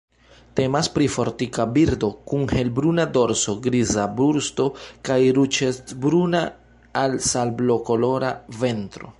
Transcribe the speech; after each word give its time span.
Temas 0.59 0.87
pri 0.93 1.07
fortika 1.15 1.65
birdo, 1.75 2.09
kun 2.31 2.47
helbruna 2.53 3.05
dorso, 3.17 3.55
griza 3.69 4.07
brusto 4.21 4.67
kaj 5.11 5.19
ruĝecbruna 5.39 6.45
al 7.05 7.19
sablokolora 7.31 8.37
ventro. 8.65 9.09